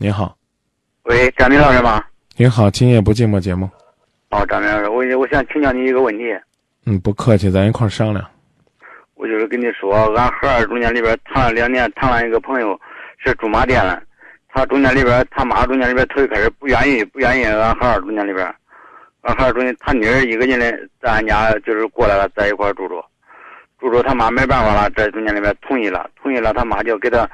[0.00, 0.32] 您好，
[1.06, 2.04] 喂，张明老师吗？
[2.36, 3.68] 您好，今夜不寂寞节目。
[4.30, 6.22] 哦，张明老师，我我想请教你一个问题。
[6.86, 8.24] 嗯，不客气，咱一块儿商量。
[9.14, 12.80] 我就是跟你说，俺和儿中间里边谈了两年，谈了一个朋友，
[13.18, 14.00] 是驻马店的。
[14.50, 18.46] 他中间里边，他妈中间里边头一开始不愿意，不愿意俺和儿中间里边，
[19.22, 20.70] 俺和儿中间他女儿一个人的
[21.02, 23.04] 在俺家就是过来了，在一块住着，
[23.80, 27.28] 住着他妈没办法了，在中间里边同意了，同意了，他妈就给他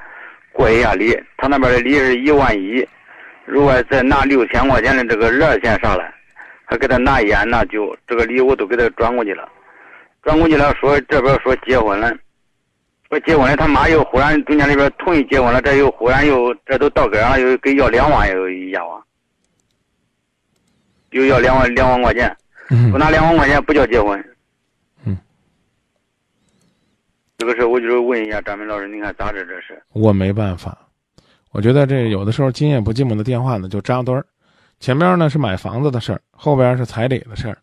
[0.54, 2.86] 过一下礼，他那边的礼是一万一，
[3.44, 6.14] 如果再拿六千块钱的这个热钱上来，
[6.64, 9.48] 还给他拿烟拿酒，这个礼物都给他转过去了，
[10.22, 12.16] 转过去了，说这边说结婚了。
[13.10, 19.02] 说结婚了，他妈又忽然中间那边同意结婚了，这又忽然又这都到根上又给要两万又一下啊，
[21.10, 22.34] 又要两万两万块钱，
[22.90, 24.24] 不拿两万块钱不叫结婚。
[25.04, 25.16] 嗯，
[27.44, 29.82] 这个事我就是问一下张明老师，你看咋整这事？
[29.92, 30.78] 我没办法，
[31.50, 34.24] 我觉得这有的时候今夜不寂寞的电话呢就扎堆儿，
[34.80, 37.58] 前边呢是买房子的事儿，后边是彩礼的事儿，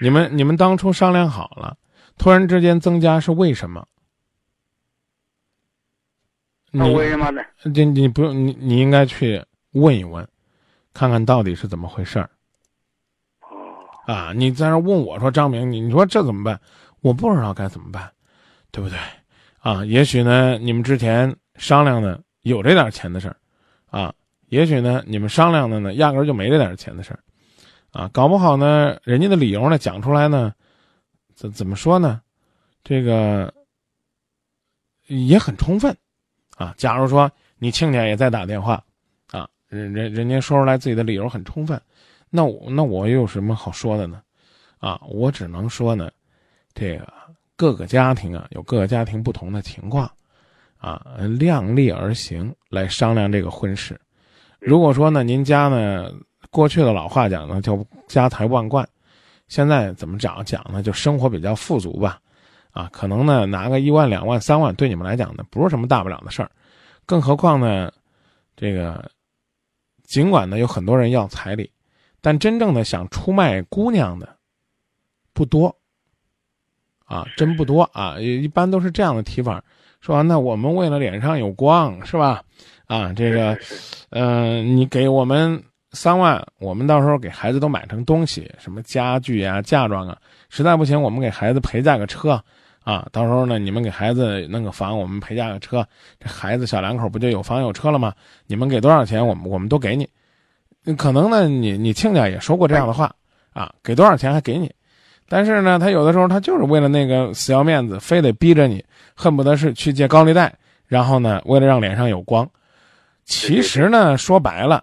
[0.00, 1.76] 你们你们当初商量好了，
[2.18, 3.86] 突然之间增加是为什么？
[6.72, 7.40] 你为什么呢？
[7.72, 9.40] 你你不用你你应该去
[9.74, 10.26] 问一问，
[10.92, 12.28] 看看到底是怎么回事儿。
[13.42, 14.12] 哦。
[14.12, 16.60] 啊，你在那问我说张明，你你说这怎么办？
[17.00, 18.10] 我不知道该怎么办，
[18.70, 18.98] 对不对？
[19.60, 23.36] 啊，也许呢，你们之前商量的有这点钱的事儿，
[23.90, 24.14] 啊，
[24.48, 27.20] 也许呢，你们商量的呢，压根就没这点钱的事儿，
[27.92, 30.54] 啊，搞不好呢，人家的理由呢讲出来呢，
[31.34, 32.20] 怎怎么说呢？
[32.84, 33.52] 这个
[35.06, 35.94] 也很充分。
[36.56, 38.82] 啊，假如说你亲家也在打电话，
[39.30, 41.80] 啊，人人人家说出来自己的理由很充分，
[42.30, 44.22] 那我那我又有什么好说的呢？
[44.78, 46.10] 啊，我只能说呢，
[46.74, 47.12] 这个
[47.58, 50.08] 各个家庭啊有各个家庭不同的情况，
[50.78, 51.04] 啊，
[51.38, 54.00] 量力而行来商量这个婚事。
[54.60, 56.08] 如果说呢，您家呢
[56.50, 58.88] 过去的老话讲呢叫家财万贯，
[59.48, 60.84] 现在怎么讲讲呢？
[60.84, 62.20] 就生活比较富足吧。
[62.70, 66.50] 啊，可能呢拿个一万两万三万，对你们来讲呢不是什么大不了的事儿，
[67.06, 67.90] 更何况呢，
[68.54, 69.10] 这个
[70.04, 71.68] 尽管呢有很多人要彩礼，
[72.20, 74.28] 但真正的想出卖姑娘的
[75.32, 75.74] 不多，
[77.08, 79.60] 啊，真不多啊，一般都是这样的提法，
[80.00, 82.42] 说那我们为了脸上有光是吧？
[82.86, 83.58] 啊，这个，
[84.10, 85.60] 嗯，你给我们
[85.92, 90.16] 三万，我们到时候给孩子都买成东西，什么家具啊、嫁妆啊，
[90.50, 92.40] 实在不行，我们给孩子陪嫁个车。
[92.84, 95.86] 啊，到时候呢，你们给孩子弄个房，我们陪嫁个车，
[96.18, 98.14] 这孩子小两口不就有房有车了吗？
[98.46, 100.08] 你们给多少钱，我们我们都给你。
[100.96, 103.14] 可能呢，你你亲家也说过这样的话
[103.52, 104.72] 啊，给多少钱还给你。
[105.28, 108.82] 但是呢，他有的时候他就是为了那个死要面子，非得逼着你，
[109.14, 110.52] 恨不得是去借高利贷，
[110.86, 112.48] 然后呢，为了让脸上有光。
[113.24, 114.82] 其实呢，说白了，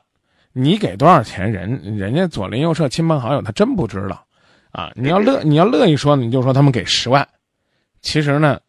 [0.53, 4.23] 你给多少钱，人人家左邻右舍、亲朋好友他真不知道
[4.72, 4.91] 啊。
[4.95, 7.27] 你要乐， 你要乐意说，你就说他们给十万。
[8.01, 8.59] 其实呢，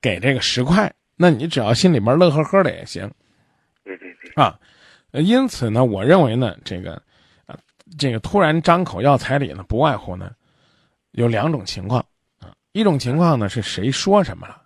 [0.00, 3.08] 给这个十块，那你只要心里边乐呵呵的也行。
[3.84, 4.42] 对对对。
[4.42, 4.58] 啊，
[5.12, 7.00] 因此呢，我认为呢，这个，
[7.46, 7.56] 啊，
[7.96, 10.32] 这个突然张口要彩礼呢，不外乎呢，
[11.12, 12.04] 有两种情况
[12.38, 12.52] 啊。
[12.72, 14.62] 一种情况呢是谁说什么了，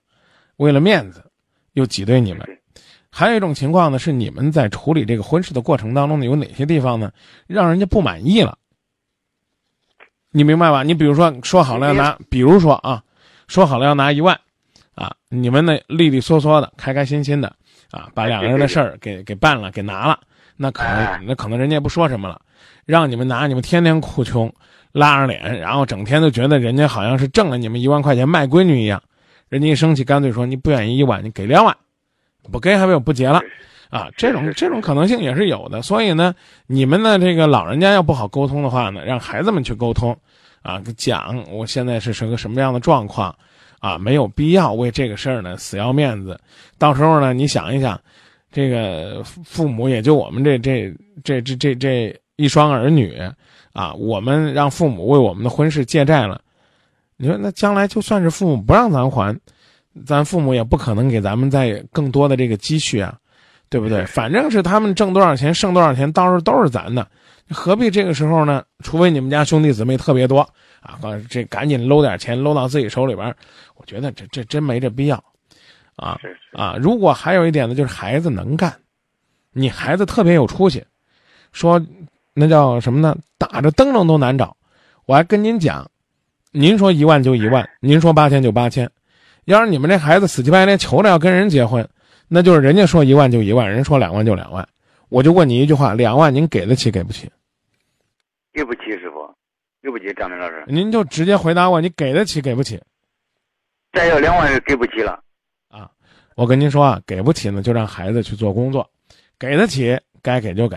[0.57, 1.25] 为了面子，
[1.73, 2.45] 又挤兑你们；
[3.11, 7.13] 还有一种情况呢是你们在处理这个婚事的过程当中呢，有哪些地方呢
[7.47, 8.59] 让人家不满意了？
[10.31, 10.83] 你明白吧？
[10.83, 13.03] 你比如说说好了要拿，比如说啊。
[13.47, 14.41] 说好了要拿一万，
[14.95, 17.55] 啊，你们呢利利索索的，开开心心的，
[17.91, 20.19] 啊，把两个人的事儿给给办了，给拿了，
[20.57, 22.41] 那可能那可能人家也不说什么了，
[22.87, 24.51] 让你们拿，你们天天哭穷，
[24.95, 29.03] 拉着脸，然后整天都觉得人家好像是挣了你们一万块钱卖闺女一样，
[29.51, 31.77] 人家一生气干脆说你不愿意一万，你给两万，
[32.51, 33.43] 不给还没有不结了，
[33.91, 36.35] 啊，这种这种可能性也是有的，所以呢，
[36.67, 40.17] 你们的这个老人家要不好沟通的话呢，让孩子们去沟通。
[40.63, 43.37] 啊，讲我现在是是个什么样的状况，
[43.81, 46.41] 啊，没有必要为这个事儿呢死要面子。
[46.79, 48.01] 到时候呢，你想一想，
[48.51, 50.91] 这个父母也就我们这这
[51.23, 53.15] 这这这这一双儿女，
[53.75, 56.41] 啊，我们让父母为我们的婚事借债了，
[57.19, 59.39] 你说那将来就算是父母不让咱还，
[60.07, 63.15] 咱父母也不可能给咱们再更多的这个积蓄啊，
[63.69, 64.07] 对不对？
[64.07, 67.07] 反正是他们挣多少钱剩多少钱，到时候都是咱的。
[67.51, 68.65] 何必这个时候呢？
[68.83, 70.41] 除非你们家兄弟姊妹特别多
[70.81, 70.99] 啊，
[71.29, 73.35] 这赶紧搂点钱搂到自己手里边
[73.77, 75.23] 我觉得这这真没这必要，
[75.97, 76.19] 啊
[76.53, 76.77] 啊！
[76.81, 78.73] 如果还有一点呢，就是孩子能干，
[79.53, 80.83] 你孩子特别有出息，
[81.53, 81.79] 说
[82.35, 83.17] 那叫什么呢？
[83.39, 84.57] 打着灯笼都难找。
[85.07, 85.91] 我还跟您讲，
[86.51, 88.91] 您说一万就一万，您说八千就八千。
[89.45, 91.89] 要是你们这孩子死乞白赖求着要跟人结婚，
[92.27, 94.67] 那就是人家说一万就一万，人说两万就两万。
[95.11, 97.31] 我就问你一句话：两万您给得起给不起？
[98.53, 99.33] 给不起，师傅，
[99.83, 100.65] 给不起，张明老师。
[100.67, 102.81] 您就直接回答我，你给得起给不起？
[103.93, 105.23] 再要两万是给不起了。
[105.69, 105.91] 啊，
[106.35, 108.83] 我跟您说啊，给不起呢，就让孩子去做工作；
[109.39, 110.77] 给得起，该给就给。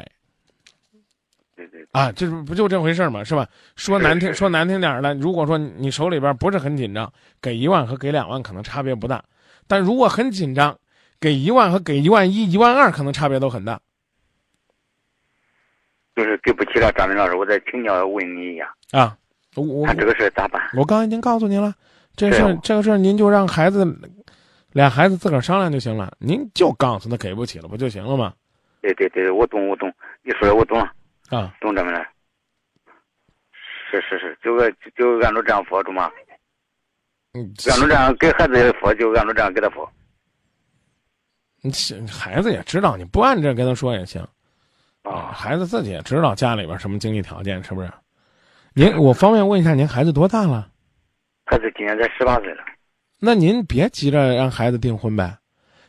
[1.92, 3.24] 啊，这不不就这回事儿吗？
[3.24, 3.48] 是吧？
[3.76, 7.12] 说难听是是说难听点儿的，如果说你手里边不是很紧张，
[7.42, 9.18] 给一万和给两万可能差别不大；
[9.68, 10.78] 但如果很紧张，
[11.20, 13.80] 给一万和给一万一、一万二可能差别都很大
[16.16, 19.18] 就是对不起了，张明老师，我再请教问你一下，啊！
[19.56, 20.62] 我我看这个事儿咋办？
[20.76, 21.74] 我刚才已经告诉您了，
[22.16, 23.88] 这事儿这个事儿您就让孩子
[24.74, 28.34] 俩孩子自个儿商量就行了，您就告诉他给不起了，不就行了吗？
[28.82, 29.92] 对对对，我懂我懂，
[30.22, 30.92] 你说的我懂了，
[31.30, 32.08] 啊，懂张明老师。
[33.90, 36.12] 是是是，就按就按照这样佛中吗？
[37.34, 39.90] 嗯，按照这样给孩子佛，就按照这样给他佛。
[41.62, 41.72] 你
[42.08, 44.26] 孩子也知道，你不按这跟他说也行。
[45.04, 47.90] 啊，孩子自己也知道家里边什么经济条件，是不是？
[48.74, 50.70] 您，我方便问一下，您孩子多大了？
[51.46, 52.64] 孩子今年才十八岁了。
[53.20, 55.38] 那您别急着让孩子订婚呗，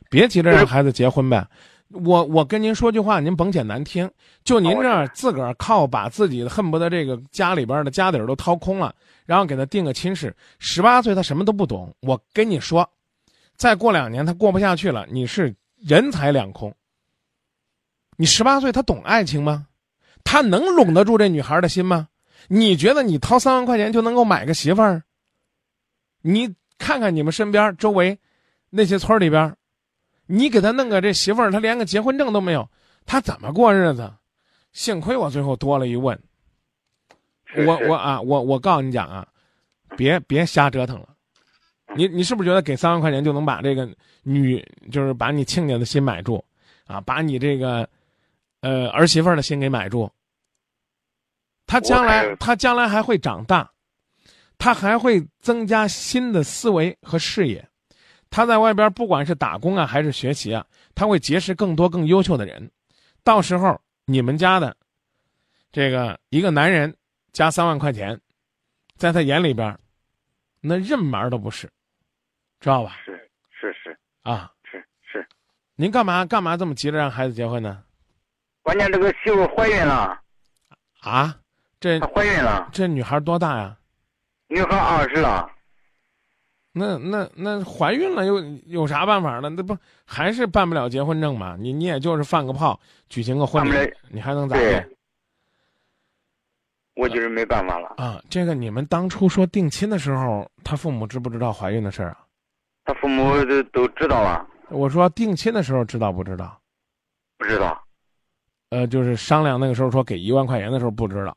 [0.09, 1.47] 别急着让孩子结婚呗。
[1.91, 4.11] 我我跟您说句话，您甭捡难听。
[4.45, 8.95] 就您这儿自个儿靠把自己的恨不得这个家里边的家底儿都掏空了，
[9.25, 10.35] 然后给他定个亲事。
[10.59, 12.89] 十八岁他什么都不懂，我跟你说，
[13.57, 16.75] 再过两年他过不下去了，你是人财两空。
[18.17, 19.67] 你十八岁他懂爱情吗？
[20.25, 22.09] 他能拢得住这女孩的心吗？
[22.49, 25.03] 你觉得你掏三万块钱就能够买个媳妇儿？
[26.21, 28.19] 你看看你们身边周围
[28.71, 29.55] 那些村里边，
[30.29, 32.69] 你给他弄个这媳妇儿，他连个结婚证都没有，
[33.07, 34.13] 他怎么过日子？
[34.73, 36.17] 幸亏我最后多了一问，
[37.67, 39.27] 我我啊，我我告诉你讲啊，
[39.97, 41.09] 别别瞎折腾了。
[41.97, 43.89] 你你是不是觉得给三万块钱就能把这个
[44.23, 46.45] 女，就是把你亲家的心买住，
[46.87, 47.89] 啊，把你这个，
[48.61, 50.09] 呃儿媳妇儿的心给买住？
[51.67, 53.71] 他将我来还他将来还会长大，
[54.59, 57.67] 他还会增加新的思维和视野。
[58.31, 60.65] 他在外边不管是打工啊还是学习啊，
[60.95, 62.71] 他会结识更多更优秀的人。
[63.25, 64.77] 到时候你们家的
[65.73, 66.95] 这个一个男人
[67.33, 68.21] 加三万块钱，
[68.97, 69.79] 在他眼里边，
[70.61, 71.71] 那任门都不是，
[72.61, 72.97] 知道吧？
[73.05, 75.27] 是是是啊，是是，
[75.77, 77.83] 您干嘛干嘛这么急着让孩子结婚呢？
[78.63, 80.21] 关键这个媳妇怀孕了，
[81.01, 81.35] 啊，
[81.81, 83.77] 这怀孕了，这女孩多大呀？
[84.49, 85.51] 女孩二十了。
[86.79, 89.49] 那那那怀孕了又有啥办法呢？
[89.51, 91.57] 那不还是办不了结婚证吗？
[91.59, 92.79] 你你也就是放个炮，
[93.09, 94.89] 举行个婚礼你还能咋对的？
[96.95, 97.95] 我就是没办法了。
[97.97, 102.19] 啊，这个你们当初说定亲的时候，他父母知不知道怀孕的事儿啊？
[102.85, 106.59] 他父母都都知道了，我说定亲的时候知道不知道？
[107.37, 107.81] 不知道
[108.71, 111.37] 呃，就是商量那个时候说给一万块钱的时候不知道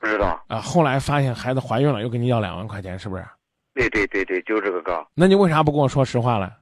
[0.00, 0.42] 不知道。
[0.48, 3.24] 啊，后来发现孩子怀孕了，又给你要两万块钱，是不是？
[3.74, 5.06] 对对对对，就这个高。
[5.14, 6.56] 那你为啥不跟我说实话了？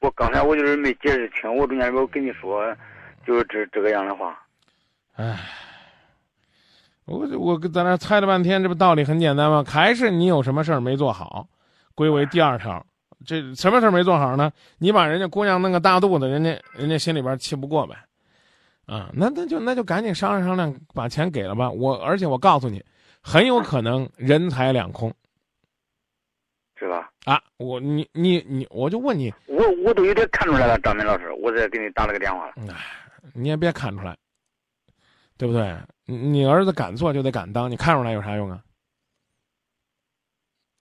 [0.00, 2.64] 我刚才我就是没解释清，我中间我跟你说，
[3.26, 4.38] 就是这这个样的话。
[5.14, 5.36] 唉，
[7.06, 9.64] 我我在那猜了半天，这不道理很简单吗？
[9.66, 11.48] 还是你有什么事儿没做好，
[11.94, 12.84] 归为第二条。
[13.24, 14.52] 这什么事儿没做好呢？
[14.78, 17.96] 你把人家姑娘弄个大肚子，人家人家心里边气不过呗。
[18.84, 21.68] 啊，那那就那就赶紧商量商量，把钱给了吧。
[21.68, 22.84] 我而且我告诉你，
[23.22, 25.12] 很有可能人财两空
[26.78, 27.10] 是吧？
[27.24, 27.42] 啊！
[27.56, 32.54] 我你你你，我就问你，我我都有点看出来了，张明老师，我再给你打了个电话了。
[33.34, 34.16] 你也别看出来，
[35.36, 35.74] 对不对？
[36.04, 38.62] 你你儿子敢做就得敢当，你看出来有啥用啊？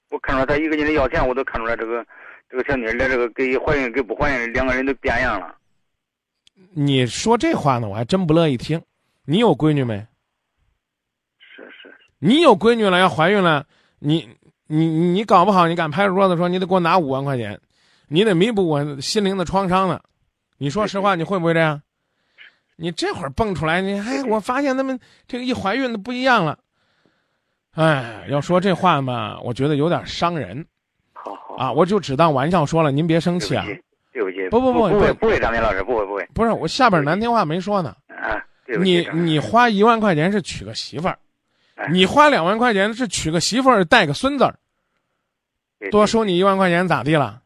[0.09, 2.05] 我看出来他一个劲的要钱，我都看出来这个
[2.49, 5.55] 这个小妮儿的这个给怀孕给不怀孕，两个人都变样了。
[6.73, 8.81] 你说这话呢，我还真不乐意听。
[9.25, 9.95] 你有闺女没？
[11.39, 13.65] 是是，你有闺女了，要怀孕了，
[13.99, 14.29] 你
[14.67, 17.59] 你你搞不好，你敢拍着桌子说你得给我拿五万块钱，
[18.07, 19.99] 你得弥补我心灵的创伤呢。
[20.57, 21.81] 你说实话，你会不会这样？
[22.77, 26.57] 你这会儿蹦出来，你哎，我发现他们这个一怀孕的不一样了。
[27.71, 30.65] 哎，要说这话嘛，我觉得有点伤人
[31.13, 33.65] 好好啊，我就只当玩笑说了，您别生气啊。
[34.11, 37.95] 对不起，不不不不会不不会，张明老师不会不会不是，我下边难听话没说呢。
[38.07, 38.41] 啊，
[38.79, 41.17] 你你花一万块钱是娶个媳妇儿哎，
[41.91, 44.59] 你花两万块钱是娶个媳妇儿带个孙子儿，
[45.91, 47.41] 多收你一万块钱咋地了？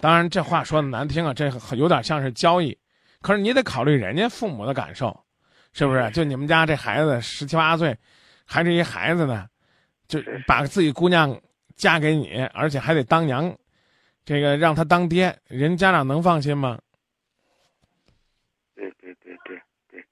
[0.00, 2.76] 当然这话说的难听啊，这有点像是交易，
[3.20, 5.18] 可是你得考虑人家父母的感受，
[5.72, 6.10] 是不是？
[6.12, 7.96] 就你们家这孩子十七八岁，
[8.46, 9.46] 还是一孩子呢，
[10.08, 11.38] 就把自己姑娘
[11.76, 13.54] 嫁给你，而且还得当娘，
[14.24, 16.78] 这个让他当爹，人家长能放心吗？
[18.74, 19.60] 对对对对
[19.90, 20.04] 对，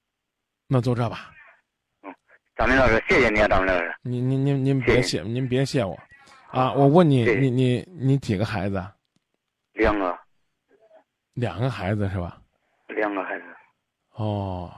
[0.67, 1.31] 那就这吧。
[2.59, 3.95] 张明老师，谢谢你啊，张明老师。
[4.01, 5.97] 您您您您别谢，您别谢我，
[6.51, 6.73] 啊！
[6.73, 8.75] 我问你，你你你几个孩子？
[8.75, 8.93] 啊？
[9.71, 10.13] 两个，
[11.35, 12.37] 两个孩子是吧？
[12.89, 13.45] 两个孩子，
[14.15, 14.69] 哦，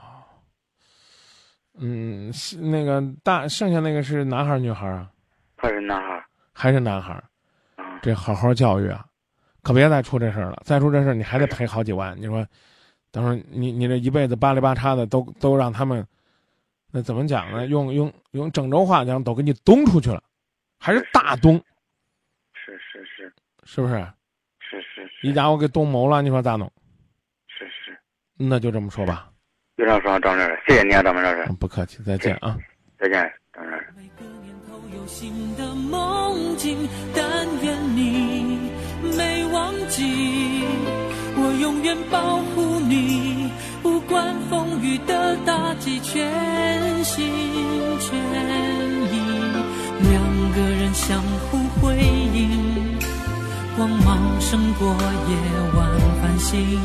[1.76, 5.10] 嗯，是那个大剩下那个是男孩儿女孩儿啊？
[5.56, 6.24] 还是男孩儿。
[6.52, 7.24] 还是男孩儿？
[7.82, 9.04] 啊，这好好教育啊，
[9.64, 10.62] 可别再出这事儿了。
[10.64, 12.16] 再出这事儿，你还得赔好几万。
[12.16, 12.46] 你说，
[13.10, 16.06] 等会儿你你这一辈子巴里巴叉的都都让他们，
[16.92, 17.66] 那怎么讲呢？
[17.66, 20.22] 用用用郑州话讲，都给你东出去了，
[20.78, 21.54] 还是大东，
[22.52, 23.32] 是是是
[23.64, 23.94] 是不是？
[24.60, 26.70] 是是是一家伙给东谋了，你说咋弄？
[27.48, 27.98] 是是。
[28.36, 29.30] 那就这么说吧。
[29.74, 32.58] 非常爽，张老师，谢谢你啊，张明老师，不客气，再见啊。
[32.98, 33.86] 再见，张明老师。
[45.44, 47.30] 打击，全心
[48.00, 48.18] 全
[49.12, 49.14] 意。
[50.10, 50.22] 两
[50.54, 51.96] 个人相互辉
[52.34, 52.98] 映，
[53.76, 54.88] 光芒胜过
[55.28, 55.36] 夜
[55.76, 55.80] 晚
[56.20, 56.80] 繁星。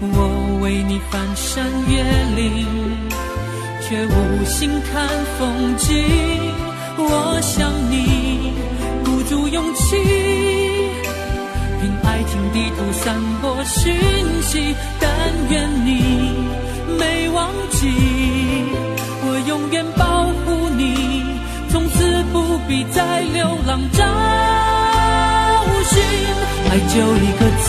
[0.00, 2.02] 我为你翻山越
[2.36, 2.66] 岭。
[3.88, 6.04] 却无心看风景。
[6.98, 8.52] 我想你
[9.02, 9.96] 鼓足勇气，
[11.80, 13.96] 凭爱情地图散播讯
[14.42, 14.74] 息。
[15.00, 15.08] 但
[15.48, 16.34] 愿你
[16.96, 17.88] 没忘记，
[19.22, 21.24] 我永远保护你，
[21.70, 24.04] 从此不必再流浪找
[25.90, 26.00] 寻。
[26.70, 27.66] 爱就一个字，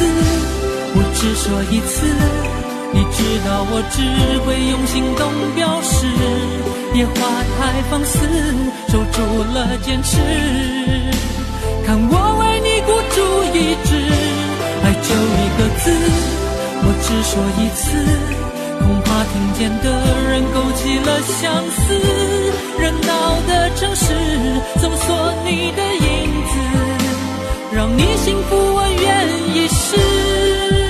[0.96, 2.08] 我只说一次。
[2.92, 4.02] 你知道我只
[4.46, 5.22] 会用行动
[5.54, 6.08] 表示，
[6.96, 7.16] 野花
[7.56, 8.18] 太放肆，
[8.88, 9.22] 守住
[9.54, 10.18] 了坚持。
[11.86, 13.18] 看我为你孤注
[13.54, 13.90] 一掷，
[14.84, 15.86] 爱就一个字，
[16.82, 17.88] 我只说一次，
[18.80, 19.86] 恐怕听见的
[20.30, 21.94] 人勾起了相思。
[22.80, 24.06] 热闹的城市，
[24.80, 26.08] 搜索你的影
[26.46, 26.52] 子，
[27.74, 30.89] 让你幸福，我愿意试。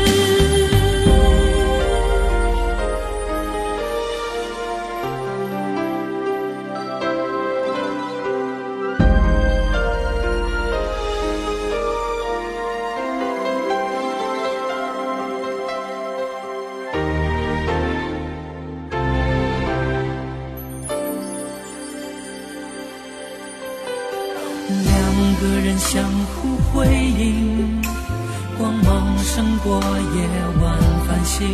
[29.23, 29.79] 胜过
[30.15, 30.17] 夜
[30.61, 31.47] 晚繁星。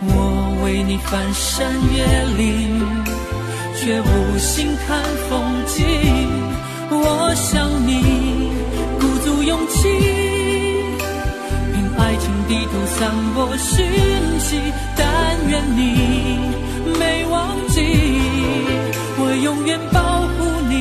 [0.00, 1.96] 我为你翻山越
[2.36, 2.80] 岭，
[3.76, 5.30] 却无心看风
[5.66, 5.76] 景。
[6.90, 7.90] 我想你
[8.98, 9.88] 鼓足勇气，
[11.74, 13.86] 凭爱情地图散播讯
[14.40, 14.48] 息。
[14.96, 15.04] 但
[15.48, 15.78] 愿你
[16.98, 17.76] 没忘记，
[19.18, 20.38] 我永远保护
[20.68, 20.74] 你。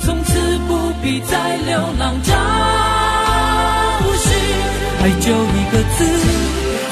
[0.00, 0.38] 从此
[0.68, 2.35] 不必再流浪找，
[5.06, 6.02] 爱就一个字，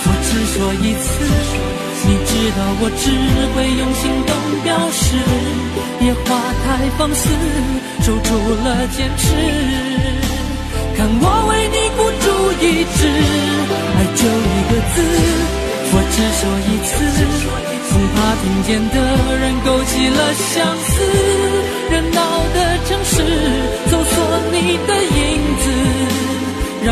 [0.06, 1.04] 我只说一次。
[2.06, 3.10] 你知道我只
[3.50, 4.30] 会用行动
[4.62, 5.18] 表示，
[5.98, 6.66] 野花太
[6.96, 7.26] 放肆，
[8.02, 8.28] 守住
[8.62, 9.34] 了坚持。
[10.96, 12.26] 看我为你孤注
[12.62, 13.02] 一掷，
[13.98, 14.96] 爱就一个字，
[15.90, 16.94] 我只说一次。
[17.90, 18.96] 恐怕听见的
[19.40, 20.18] 人勾起了
[20.54, 20.54] 相
[20.86, 21.02] 思，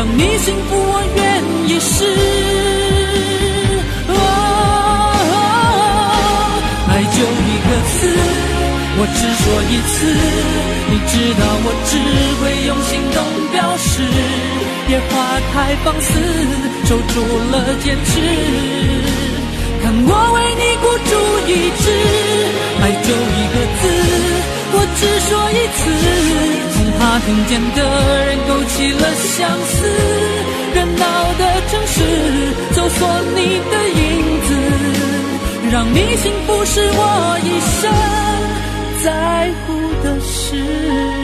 [0.03, 1.23] 让你幸福，我愿
[1.69, 2.03] 意试。
[4.09, 4.11] 哦，
[6.89, 7.95] 爱就一个字，
[8.99, 9.95] 我只说一次。
[10.91, 11.91] 你知道我只
[12.41, 13.17] 会用行动
[13.53, 14.03] 表示，
[14.89, 15.13] 野花
[15.53, 15.55] 太
[15.85, 16.11] 放肆，
[16.83, 18.11] 守住了坚持。
[19.81, 21.11] 看我为你孤注
[21.47, 21.87] 一掷，
[27.25, 27.81] 听见的
[28.25, 29.87] 人勾起了相思。
[30.73, 32.01] 热闹的城市，
[32.73, 33.37] 搜索你
[33.71, 34.01] 的影
[34.43, 34.49] 子，
[35.71, 37.47] 让你幸福是我一
[37.79, 37.81] 生
[39.03, 39.07] 在
[39.65, 39.67] 乎
[40.03, 41.22] 的事。